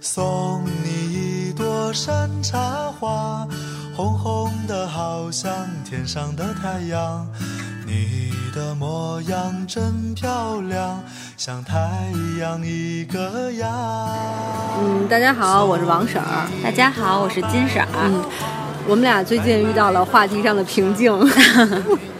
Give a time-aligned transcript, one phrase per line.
[0.00, 3.46] 送你一朵山茶花，
[3.94, 5.50] 红红的好像
[5.84, 7.26] 天上的太阳。
[7.86, 11.02] 你的模样真漂亮，
[11.36, 11.76] 像太
[12.38, 13.68] 阳一个样。
[14.80, 16.48] 嗯，大家好，我是王婶儿。
[16.62, 17.88] 大家好，我是金婶儿。
[18.04, 18.22] 嗯，
[18.86, 21.12] 我们俩最近遇到了话题上的瓶颈。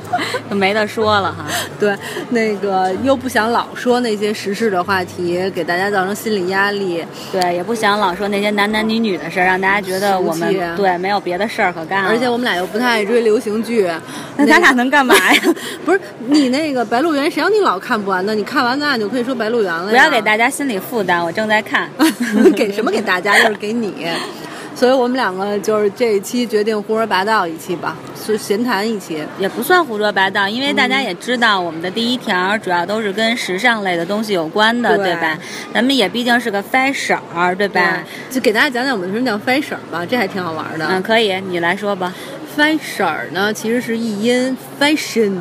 [0.49, 1.45] 就没得说了哈。
[1.79, 1.95] 对，
[2.31, 7.05] 那个又不想老说那些时事的话题，给大家造成心理压力。
[7.33, 12.05] 对，也不想老说那些男男女女的事儿，让大家觉得我们对没有别的事儿可干。
[12.07, 13.89] 而且我们俩又不太爱追流行剧，
[14.37, 15.43] 那咱俩能干嘛呀？
[15.85, 18.35] 不是你那个《白鹿原》，谁让你老看不完呢？
[18.35, 19.89] 你看完咱俩就可以说《白鹿原》了。
[19.91, 21.89] 不要给大家心理负担，我正在看。
[22.57, 23.39] 给什么给大家？
[23.43, 24.07] 就是给你。
[24.77, 35.39] 所以我们两个就是这一期决定胡说八道一期吧，是闲谈一期，也不算胡说八道，因为大家也知道我们的第一条主要都是跟时尚类的东西有关的，对吧？
[35.73, 37.19] 咱们也毕竟是个 fashion，
[37.57, 38.05] 对吧？
[38.31, 40.87] 就给大家讲讲我们什么叫 fashion 吧，这还挺好玩的。
[40.91, 42.13] 嗯，可以，你来说吧。
[42.55, 45.39] fashion 呢，其实是译音 fashion。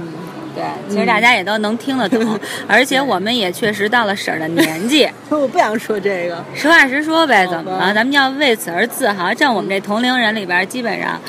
[0.55, 5.07] 对，其实大家也都能听得懂， 而且我们也确实到了婶儿的年纪。
[5.29, 7.93] 我不想说这个，实话实说呗，怎么了？
[7.93, 9.33] 咱们要为此而自豪。
[9.33, 11.19] 像我们这同龄人里边，基本上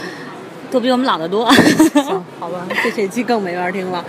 [0.71, 1.51] 都比我们老得多。
[1.53, 4.05] 行，好吧， 这这期更没法听了。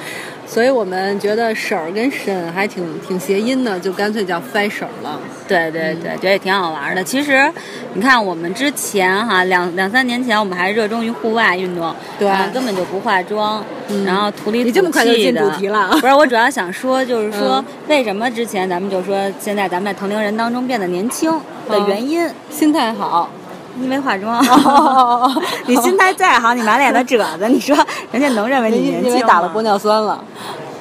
[0.45, 5.19] 所以我们觉得婶儿跟婶还挺挺谐音的，就干脆叫 fashion 了。
[5.45, 7.03] 对对对，觉得也挺好玩的。
[7.03, 7.51] 其实，
[7.93, 13.61] 你看我们之前哈两两三年前，我们还热衷于户外运动，对，根本就不化妆，
[14.05, 14.65] 然后土里土气的。
[14.65, 15.89] 你这么快就进主题了？
[15.99, 21.31] 不是，我主要想说，就是说为什么之前咱们就说现在咱们在同龄人当中变得年轻
[21.69, 23.29] 的原因， 心态好。
[23.79, 24.43] 你没化妆，
[25.67, 27.77] 你心态再好，你满脸的褶子，你说
[28.11, 29.11] 人家能认为你年轻？
[29.11, 30.19] 因为打了玻尿酸了，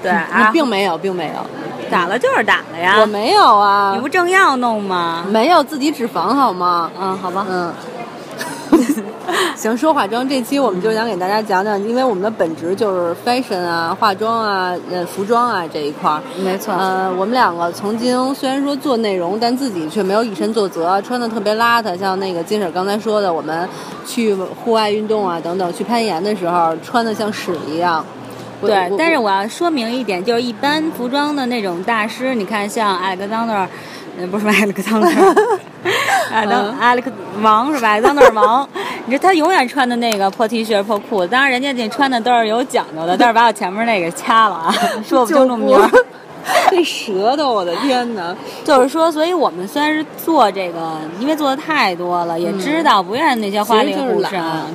[0.03, 2.97] 对，你并没有，并没有，打了就是打了呀。
[2.99, 5.27] 我没有啊，你不正要弄吗？
[5.29, 6.91] 没有，自己脂肪好吗？
[6.99, 7.71] 嗯，好吧，嗯。
[9.57, 16.21] 行，说化妆这期我们就想给大家讲讲，因为我们的本职就是 fashion 啊，化妆啊，呃，服装啊这一块儿。
[16.43, 16.75] 没错。
[16.75, 21.97] 呃，我们两个曾经虽然说做内容，但自己却没有以身作则，穿的特别邋遢。
[21.99, 23.69] 像那个金婶刚才说的，我们
[24.07, 28.05] 去户外运动啊等等，去攀岩的时候穿的像屎一样。
[28.61, 33.67] 对，但是我要说明一点，就是一般服装的那种大师，你看像 Alexander。
[34.31, 35.07] 不是艾利克桑德
[36.33, 37.11] 尔，艾利克
[37.43, 37.89] 王是吧？
[37.89, 38.69] 艾桑德尔王，
[39.07, 45.91] 你说他永远穿的那个破 T 恤、破裤子，当然人家那穿的都是有讲究的，但是把我前面那个掐了啊， 说不清楚名儿。
[46.71, 48.35] 这舌头，我的天哪！
[48.65, 54.31] 就是说，所以我们虽然是做这个，因为做的太多了，也知道不愿意那些花里胡哨，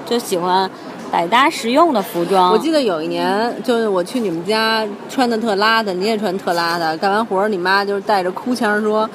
[0.06, 0.69] 就喜欢。
[1.12, 2.54] 百搭实用的服装。
[2.54, 6.96] 我记得有一年，就是我去你们家穿的特拉的，你也穿特拉的。
[6.98, 9.10] 干完活儿，你妈就是带着哭腔说：“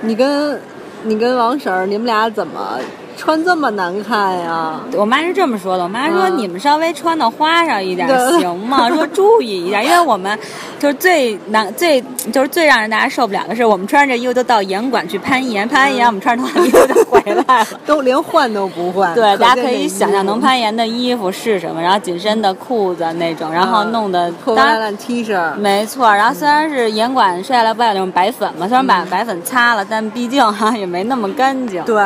[0.00, 0.58] 你跟，
[1.02, 2.78] 你跟王婶儿，你们俩怎么？”
[3.18, 4.80] 穿这么难看呀！
[4.96, 5.82] 我妈是这么说的。
[5.82, 8.08] 我妈说：“你们稍微穿的花哨一点
[8.38, 8.88] 行吗？
[8.88, 10.38] 说注意一下，因为 我们
[10.78, 12.00] 就是最难、最
[12.32, 19.12] 就是最让人大家受不了的是，我们穿着这衣服都到岩馆去攀岩，攀完岩我们穿着同样的衣服就回来了， 都连换都不换。
[19.14, 25.54] 对，大家可以想象能攀岩的衣服是什么，然后紧身的裤子那种，然后弄的破烂烂 T 恤。
[25.56, 31.82] 没错，然后虽然是岩馆摔下来不有那种白粉嘛，虽然把白粉擦了，但毕竟哈也没那么干净。
[31.82, 32.00] 对。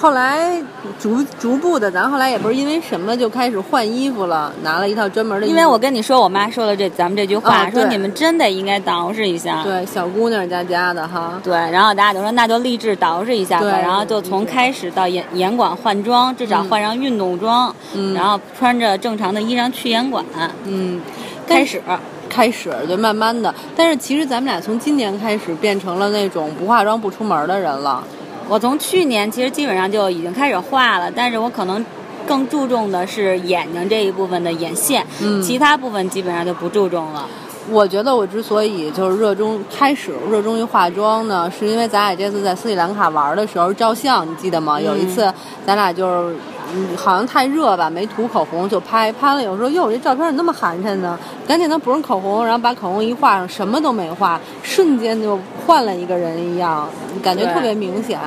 [0.00, 0.62] 后来
[1.00, 5.46] 逐逐步的，咱后来也不是因为什么就开始换衣服了，拿了一套专门的。
[5.46, 9.60] 因为我跟你说，我妈说了这咱们这句话，说你们真得应该捯饬一下。
[9.64, 11.40] 对，小姑娘家家的哈。
[11.42, 17.74] 对，然后大家就说那就励志捯饬一下吧，然后就从开始到严严管换装，至少换上运动装，
[18.14, 20.24] 然后穿着正常的衣裳去严管。
[20.64, 21.00] 嗯，
[21.48, 21.82] 开始
[22.28, 28.04] 开始就慢慢的，但是其实咱们俩从今年开始变成了那种不化妆不出门的人了。
[28.48, 31.84] 我从去年其实基本上就已经开始画了，但是我可能
[32.26, 35.06] 更注重的是眼睛这一部分的眼线，
[35.42, 37.26] 其他部分基本上就不注重了。
[37.70, 44.80] 我觉得我之所以就是热衷开始热衷于化妆呢，是因为咱俩这次在斯里兰卡玩的时候照相，你记得吗？
[44.80, 45.30] 有一次
[45.66, 46.34] 咱俩就是
[46.74, 51.18] 嗯，好像太热吧，没涂口红就拍，拍了有时候哟，这照片怎么那么寒碜呢？
[51.46, 56.88] 赶紧的补上口红，然后把口红一画上，什么都没画，瞬间就换了一个人一样，
[57.22, 58.18] 感觉特别明显。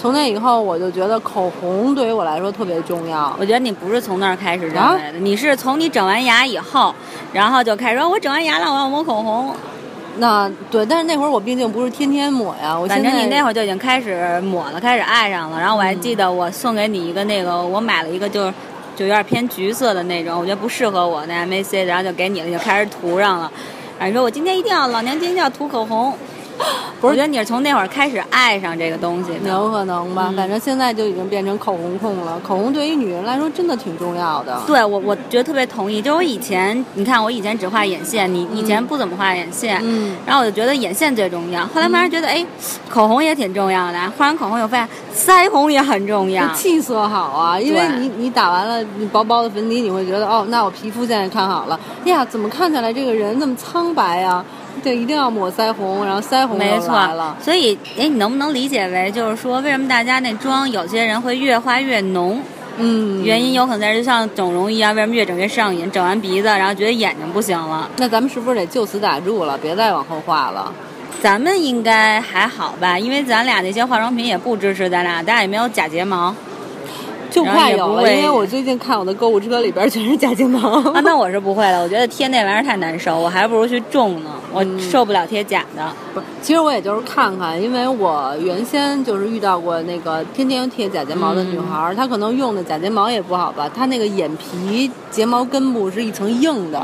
[0.00, 3.34] 从那以后，我就觉得口红对于我来说特别重要。
[3.38, 6.94] 我觉得你不是从那儿开始认为的，你是从你整完牙以后，
[7.32, 9.52] 然后就开始说，我整完牙了，我要抹口红。
[10.18, 12.78] 那对，但是那会儿我毕竟不是天天抹呀。
[12.78, 15.58] 我反正你那会儿就已经开始抹了，开始爱上了。
[15.58, 18.50] 然后我还记得我送给你一个那个，我买了一个就
[18.96, 23.50] 就有点偏橘色的那种，我觉得不适合我那 M A C，然后就给你了，就开始涂上了。
[23.98, 26.12] 然后你说我今天一定要老娘今天要涂口红。
[27.00, 29.48] 我觉得你是从那会儿开始爱上这个东西的。
[29.48, 32.38] 有可能吧，嗯反正现在就已经变成口红控了。
[32.40, 34.60] 口红对于女人来说真的挺重要的。
[34.66, 36.02] 对我，我觉得特别同意。
[36.02, 41.62] 就我以前，你看我以前只画眼线，你以前不怎么画眼线，嗯然后我就觉得眼线最重要。
[41.66, 42.44] 后来慢慢觉得，哎，
[42.90, 43.98] 口红也挺重要的。
[44.18, 46.48] 画完口红，我发现腮红也很重要。
[46.54, 51.78] 气色好啊，因为你你打完了你薄薄的粉底，你会觉得哦，那我皮肤现在看好了。
[52.04, 54.44] 哎呀，怎么看起来这个人那么苍白啊？
[54.82, 62.40] 对，一定要抹腮红，然后腮红又没错来了。，所以哎，你能不能理解为，就是说，为什么大家那妆有些人会越画越浓？
[62.78, 65.90] 嗯，原因有可能在于就像整容一样，为什么越整越上瘾？
[65.90, 67.88] 整完鼻子，然后觉得眼睛不行了。
[67.96, 70.72] 那咱们是不是得就此打住了，别再往后画了？
[71.20, 76.32] 咱们应该还好吧，因为咱俩那些化妆品也不支持咱俩，咱俩也没有假睫毛
[77.38, 80.80] 就快有了，因为我最近看我的购物车里边全是假睫毛。
[80.80, 81.00] 啊。
[81.04, 85.92] 那我是不会了，我觉得贴那玩意儿太难受，我还不如去种呢，我嗯受不了贴假的。
[86.12, 96.82] 不，其实我也就是看看，因为我原先就是遇到过那个天天贴假睫毛的女孩儿，她可能用的假睫毛也不好吧，她那个眼皮睫毛根部是一层硬的，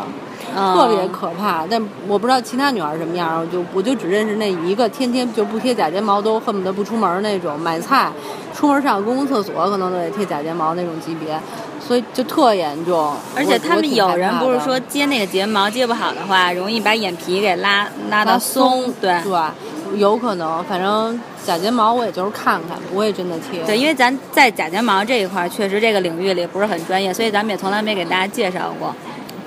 [0.57, 1.67] 嗯特别可怕。
[1.69, 8.11] 但我不知道其他女孩儿什么样儿，我就我就只认识那一个，天天就不贴假睫毛都恨不得不出门那种，买菜
[8.55, 11.39] 出门上公共厕所可能都得贴假睫毛那种级别，
[11.85, 13.15] 所以就特严重。
[13.35, 19.21] 而且他们有人不是说接那个睫毛接不好的话，容易把眼皮给拉拉到松，对。
[19.23, 23.63] 对，有可能，反正假睫毛我也就是看看，不会真的贴。
[23.65, 28.95] 对，因为咱在假睫毛这一块儿，确实这个领域里不是很专业，所以咱们也从来没给大家介绍过。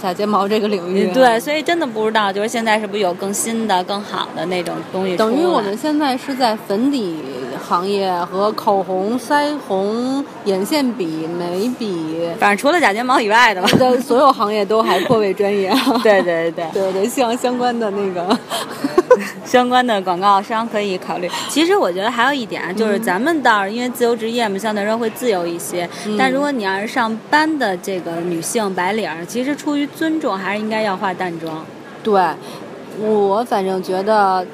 [0.01, 5.17] 假睫毛这个领域，对，，所以真的不知道，就是现在是不是有更新的、更好的那种东西？
[5.17, 7.17] 等于我们现在是在粉底
[7.67, 13.67] 行业和口红、腮红、眼线笔、眉笔反正除了假睫毛以外的吧。
[13.77, 15.69] 的所有行业都还颇为专业。
[16.01, 18.37] 对 对对，对对，希望相关的那个，
[19.43, 21.29] 相关的广告商可以考虑。
[21.49, 25.87] 其实我觉得还有一点啊，就是咱们倒是因为自由职业嘛，相对来说会自由一些。
[26.05, 31.65] 嗯但如果你要是上班的这个女性白领儿，其实出于尊重，还是应该要化淡妆。
[32.01, 32.21] 对
[32.99, 34.45] 我反正觉得。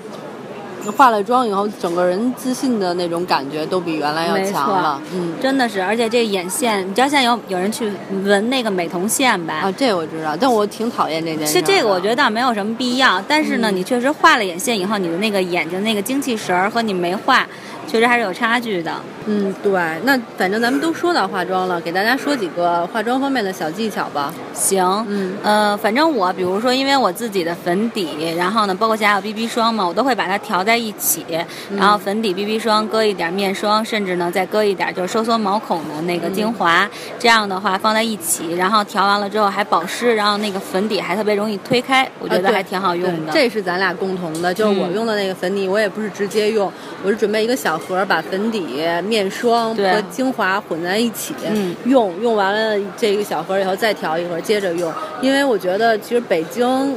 [0.92, 5.02] 化了妆以后，整个人自信的那种感觉都比原来要强了。
[5.14, 7.92] 嗯，真的是，而且这眼线，你知道现在有有人去
[8.24, 9.56] 纹那个美瞳线吧？
[9.64, 11.54] 啊，这我知道，但我挺讨厌这件事。
[11.54, 17.48] 其实这个我觉得倒没有什么必要，但是呢，嗯你确实画了眼线以后，你的那个眼睛那个精气神儿和你没画，
[17.88, 18.92] 确实还是有差距的。
[19.26, 19.72] 嗯，对，
[20.04, 24.34] 那反正咱们都说到化妆了，给大家说几个化妆方面的小技巧吧。
[24.54, 31.26] 行，嗯呃，反正我比如说，因为我自己的粉底，然后呢，包括现在还有 BB 霜嘛，我都会把它调在一起，
[31.70, 43.32] 嗯然后粉底、BB 霜搁一点面霜，甚至呢再搁一点就是收缩毛孔的那个精华，这样的话放在一起，然后调完了之后还保湿，然后那个粉底还特别容易推开，我觉得还挺好用的。
[43.32, 46.70] 对这是咱俩共同的，就是我嗯用的那个粉底，我也不是直接用，
[47.04, 54.92] 我是准备一个小盒，把粉底、面霜和精华混在一起、嗯用，用完了这个小盒以后再调一盒，接着用，
[55.22, 56.96] 因为我觉得其实北京。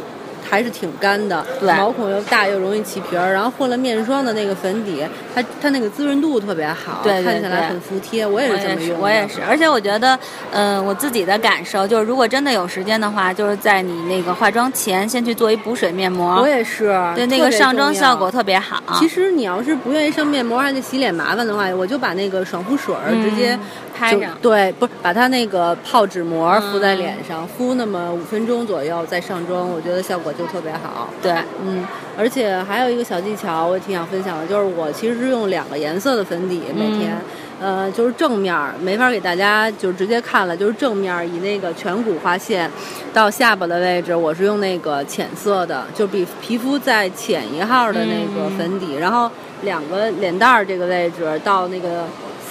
[0.49, 5.05] 还是挺干的，对毛孔又大又容易起皮儿，然后混了面霜的那个粉底，
[5.35, 8.27] 它它那个滋润度特别好，对对看起来很服帖。
[8.27, 10.19] 我也是，这么用的，我也是，而且我觉得，
[10.53, 18.83] 嗯、我自己的感受就是，如果真的有时间的话，就是在你那个化妆前，先去做一补水面膜，我也是，对那个上妆效果特别好。
[18.99, 23.61] 其实你要是不愿意上面膜还得洗脸麻烦的话，我就把那个爽肤水儿嗯直接就
[23.99, 31.09] 拍上对，不是把它那个泡纸膜嗯敷在脸上，敷那么五分钟左右再上妆，我觉得效果就特别好。
[31.23, 31.33] 对，
[31.65, 31.85] 嗯，
[32.19, 37.17] 而且还有一个小技巧，我挺想分享的，就是我其实是用两个颜色的粉底每天。
[37.59, 42.71] 呃，就是正面儿没法给大家就直接看了，就是正面儿以那个颧骨画线
[43.15, 49.31] 到下巴的位置，我是用那个浅色的，就比皮肤再浅一号的那个粉底，然后
[49.63, 52.05] 两个脸蛋儿这个位置到那个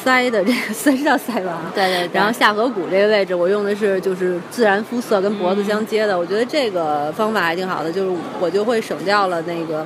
[0.05, 1.71] 腮的这个腮是叫腮吧？
[1.73, 9.83] 对对对然后下颌骨这个位置，我用的是就是自然肤色跟脖子相接的，我觉得这个方法还挺好的，就是我就会省掉了那个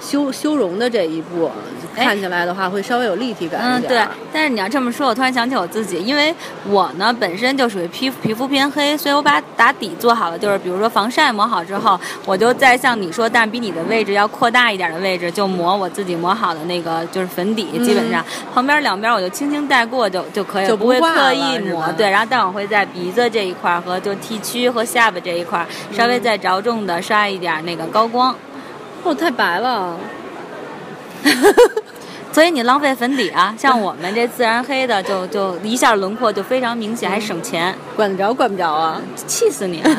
[0.00, 1.50] 修修容的这一步，
[1.94, 4.10] 哎看起来的话会稍微有立体感嗯对一点儿。。
[4.32, 6.34] 但是你要这么说，我突然想起我自己，因为
[6.66, 21.58] 我呢本身就属于皮肤皮肤偏黑，所以我把打底做好了，就是比如说防晒抹好之后，我就再像你说，但是比你的位置要扩大一点的位置，就抹我自己抹好的那个就是粉底，基本上旁边两边我就轻轻带过就就可以了，就不会刻意。
[21.58, 28.34] 抹对，然后但我会在鼻子这一块儿和就 T 区和下巴这一块儿稍微再着重的刷一点那个高光。
[29.02, 29.96] 哦，太白了。
[32.32, 39.00] 所以你浪费粉底啊，像我们这自然黑的就就一下轮廓就非常明显，还省钱，管得着管不着啊？
[39.26, 39.80] 气死你！
[39.80, 39.90] 啊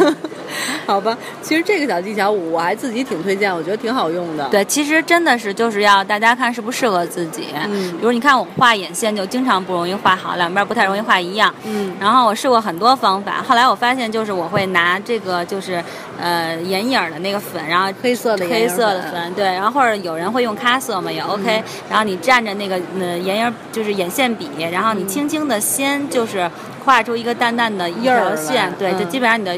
[0.85, 4.47] 好吧，其实这个小技巧我还自己挺推荐，我觉得挺好用的。
[4.49, 7.47] 对，其实真的是就是要大家看适不适合自己。
[7.67, 11.53] 嗯比如你看我画眼线就经常不容易画好，两边不太容易画一样。
[11.65, 15.83] 嗯然后我试过很多方法，后来我发现就是我会拿这个就是
[16.19, 26.49] 呃眼影儿的那个粉，然后黑色的黑色的粉粉，对，然后或者有人会用咖色嘛，也 OK、然后你蘸着那个呃眼影儿就是眼线笔，然后你轻轻的先就是
[26.83, 29.55] 画出一个淡淡的一印儿线，对，就嗯基本上你的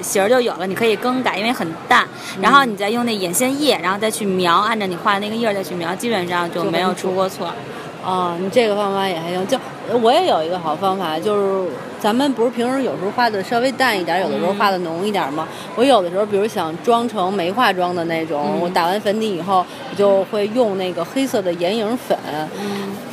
[0.00, 2.06] 形儿就有了，你可以更改，因为很淡。
[2.40, 7.52] 然后你再用那眼线液，然后再去描，按照你画的那个印儿再去描，基本上就没有出过错。
[8.04, 9.46] 哦，你这个方法也还行。
[9.46, 9.58] 就
[9.98, 15.46] 我也有一个好方法，就是咱们不是平时有时候画的稍微淡一点，有的时候画的浓一点吗？
[15.76, 22.16] 我有的时候，比如想妆成没化妆的那种，嗯我打完粉底以后，我就会用那个黑色的眼影粉，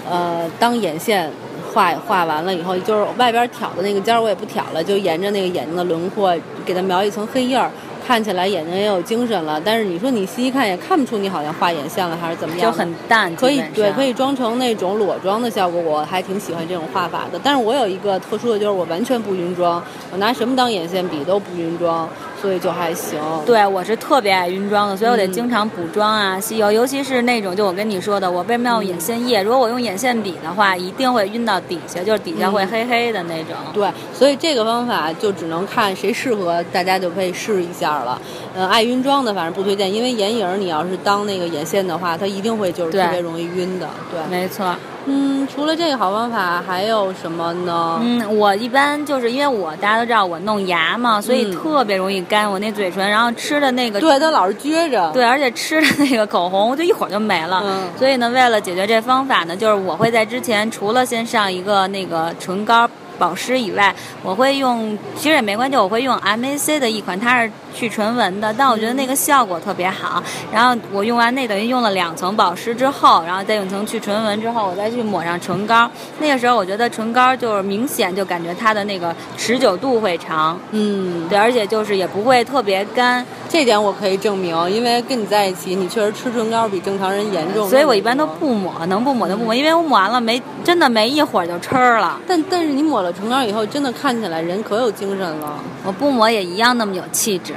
[0.09, 1.29] 呃，当眼线。
[1.73, 6.35] 画画完了以后，就是外边挑的那个尖儿我也不挑了，就沿着那个眼睛的轮廓
[6.65, 7.69] 给它描一层黑印儿，
[8.05, 9.61] 看起来眼睛也有精神了。
[9.63, 17.39] 但是你说你细一看也看不出你好像画眼线了还是怎么样就，很淡，可以对可以装成那种裸妆的效果，我还挺喜欢这种画法的。
[17.43, 22.09] 但是我有一个特殊的就是我完全不晕妆，我拿什么当眼线笔都不晕妆，
[22.41, 23.19] 所以就还行。
[23.46, 29.41] 对，我是特别爱晕妆的，所以我得嗯经常补妆啊、吸油，尤其是那种就我跟你说的，我为什么要用眼线液？
[29.41, 33.55] 如果我用眼线笔的话，一定会晕到底下，就是底下会黑黑的那种。
[33.74, 38.19] 对，所以这个方法就只能看谁适合，大家就可以试一下了。
[38.55, 43.88] 嗯，爱晕妆的反正不推荐，因为眼影儿你要是当那个眼线的话，它一定会就是特别容易晕的。
[44.12, 44.75] 对，没错，
[45.09, 47.99] 嗯，除了这个好方法，还有什么呢？
[48.01, 55.09] 嗯，我一般就是因为我大家都知道我弄牙嘛，所以嗯特别容易干我那嘴唇，然后吃的那个对，它老是撅着。
[55.11, 57.63] 对，而且吃的那个口红就一会儿就没了。
[57.65, 62.87] 嗯所以呢，为了解决这方法呢，就是我会在之前除了先上一个那个唇膏。
[63.19, 70.23] 保湿以外，我会用，其实也没关系，我会用 MAC 的一款，它是去唇纹的，但我觉得那个效果特别好。
[70.51, 75.89] 然后我用完那等于用了两层保湿之后，然后再用一层去唇纹之后，我再去抹上唇膏。
[76.19, 83.25] 那个时候我觉得唇膏就是明显就感觉它的那个持久度会长，嗯，对，而且就是也不会特别干。
[83.47, 87.69] 这点我可以证明，因为跟你在一起，你确实吃唇膏比正常人严重。
[87.69, 88.29] 所以我一般都。
[88.39, 92.21] 不抹，能不抹就不抹，因为我抹完了没真的没一会儿就吃了。
[92.25, 95.59] 但但是你抹了唇膏以后，真的看起来人可有精神了。
[95.83, 97.53] 我不抹也一样那么有气质。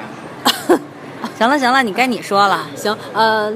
[1.43, 2.69] 行了行了，你该你说了。
[2.77, 3.53] 行，呃，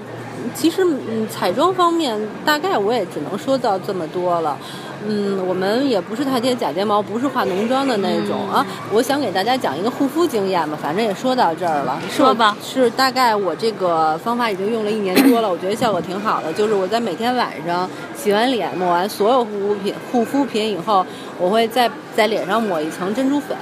[0.52, 4.58] 其实嗯，彩妆方面大概我也只能说到这么多了。
[5.06, 8.66] 嗯，我们也不是太贴假睫毛，不是化浓妆的那种、嗯啊。
[8.92, 11.96] 我想给大家讲一个护肤经验吧，反正也说到这儿了。
[12.10, 16.52] 说吧是大概我这个方法已经用了一年多了，我觉得效果挺好的。
[16.52, 21.06] 就是我在每天晚上洗完脸、抹完所有护肤品护肤品以后，
[21.38, 23.56] 我会在在脸上抹一层珍珠粉，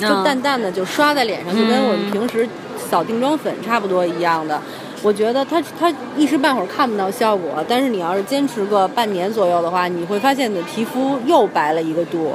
[0.00, 2.48] 就嗯淡淡的就刷在脸上，就跟我们嗯平时
[2.90, 4.60] 扫定妆粉差不多一样的。
[5.02, 12.34] 我觉得它它一时半会儿看不到效果，但是你要是坚持个半年左右的话，你会发现你的皮肤又白了一个度，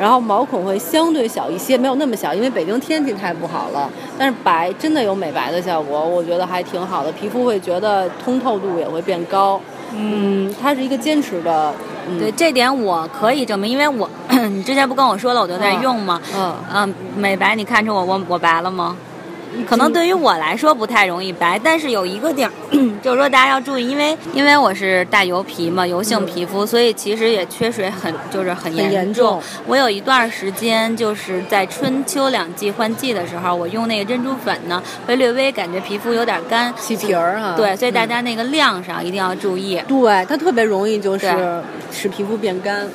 [0.00, 3.88] 然后毛孔会相对小一些，没有那么小，因为北京天气太不好了。
[4.18, 9.60] 但是白真的有美白的效果，我觉得还挺好的，皮肤会觉得通透度也会变高。
[9.94, 11.72] 嗯，它是一个坚持的，
[12.08, 14.10] 嗯、对这点我可以证明，因为我
[14.50, 16.20] 你之前不跟我说了，我就在用吗？
[16.36, 18.96] 嗯，嗯，美白，你看出我我我白了吗？
[19.68, 22.52] 可能对于我来说不太容易白，但是有一个点儿，
[23.02, 29.42] 就是说大家要注意，因为因为我是大油皮嘛，油性皮肤，所以其实也缺水很就是很严重。
[29.66, 37.54] 我有一段时间就是在春秋两季换季的时候，我用那个珍珠粉呢，会略微感觉皮肤有点干，起皮儿哈。
[37.56, 39.80] 对，所以大嗯家那个量上一定要注意。
[39.88, 42.86] 对它特别容易就是使皮肤变干。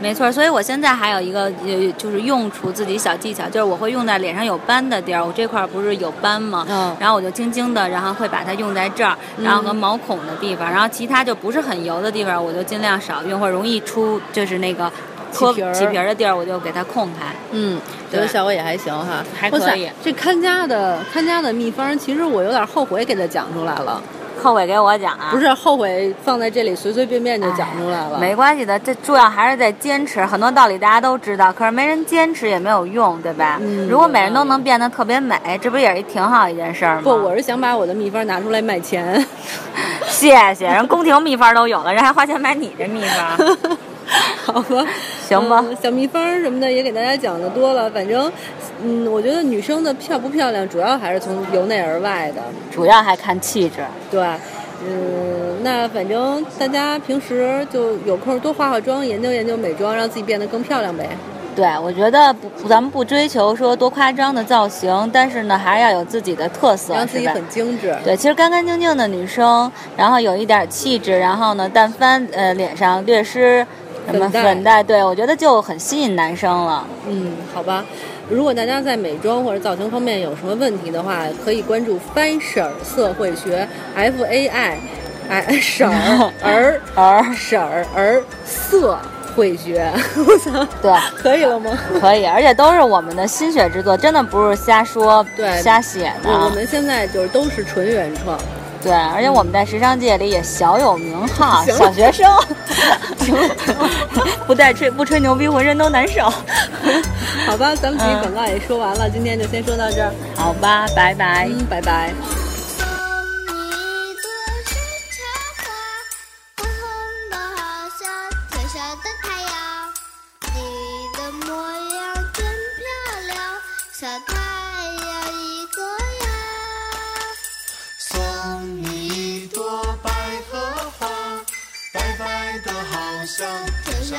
[0.00, 6.66] 没错，所以我现在还有一个呃，就是用出自己小技巧，就是我会用在脸上有斑的地儿，我这块儿不是有斑吗？
[6.68, 14.90] 嗯然后我就轻轻的，然后会把它用在这儿，然后和毛孔的地方，然后其他就不是很油的地方，我就尽量少用，或者容易出就是那个
[15.32, 17.34] 脱起皮儿起皮的地儿，我就给它控开。
[17.52, 24.02] 嗯，觉得效果也还行哈，还可以这看家的看家的秘方，其实我有点后悔给它讲出来了，
[24.44, 25.28] 后悔给我讲啊？
[25.30, 28.18] 不是后悔放在这里随随便便就讲出来了。
[28.18, 30.24] 没关系的，这主要还是在坚持。
[30.26, 33.56] 很多道理大家都知道，可是没人坚持也没有用，对吧？
[33.62, 37.00] 嗯如果每人都能变得特别美，这不也是挺好一件事儿吗？
[37.04, 39.26] 不，我是想把我的秘方拿出来卖钱。
[40.06, 43.56] 谢谢，人宫廷秘方都有了，人还花钱买你这秘方，
[44.44, 44.86] 好吧，
[45.26, 48.30] 行吧嗯小秘方什么的也给大家讲的多了，反正，
[48.82, 52.42] 嗯，我觉得女生的漂不漂亮，主要还是从由内而外的。
[52.70, 53.76] 主要还看气质。
[54.10, 54.22] 对，
[54.86, 61.08] 嗯，那反正大家平时就有空多化化妆，研究研究美妆，让自己变得更漂亮呗。
[61.56, 67.28] 对，我觉得不，咱们不追求说多夸张的造型，但是呢，还是要有自己的特色，让自己？
[67.28, 67.94] 很精致。
[68.04, 73.64] 对，其实干干净净的女生，然后有一点气质，然后呢，但凡呃脸上略施
[74.06, 76.86] 什么粉黛粉黛，对我觉得就很吸引男生了。
[77.08, 77.84] 嗯，好吧。
[78.28, 84.78] 如果大家在美妆或者造型方面有什么问题的话，可以关注 Fashion 色会学 F A I，
[85.28, 88.98] 哎， 婶儿 儿 儿婶儿儿色
[89.36, 91.76] 会学，我操，对，可以了吗？
[92.00, 96.30] 可以，而且都是我们的心血之作，真的不是瞎说、对瞎写的。
[96.30, 98.38] 我我们现在就是都是纯原创。
[98.84, 102.30] 对，而且我们在时尚界里也小有名号， 小学生，
[104.46, 106.24] 不带吹不吹牛逼，浑身都难受。
[107.46, 111.48] 好吧，咱们这嗯期广告也说完了，今天就先说到这儿，好吧，拜拜。
[111.50, 112.12] 嗯，拜拜。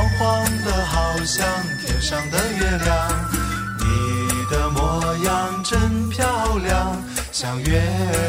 [0.00, 1.46] 黄黄的好像
[1.84, 3.30] 天上的月亮
[3.78, 6.96] 你的模样真漂亮
[7.30, 7.82] 像月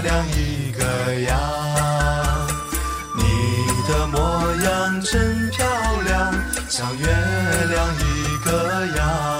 [0.04, 2.48] 亮一个样
[3.16, 3.24] 你
[3.88, 4.20] 的模
[4.66, 5.66] 样真漂
[6.06, 6.34] 亮
[6.68, 9.31] 像月亮一个样。